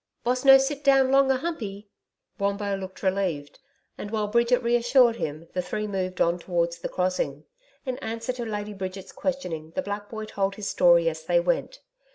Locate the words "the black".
9.75-10.09